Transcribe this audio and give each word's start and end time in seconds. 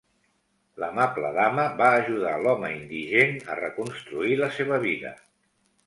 L'amable 0.83 1.29
dama 1.35 1.65
va 1.83 1.91
ajudar 1.99 2.33
l'home 2.47 2.73
indigent 2.79 3.39
a 3.57 3.61
reconstruir 3.63 4.43
la 4.45 4.53
seva 4.61 4.85
vida. 4.91 5.19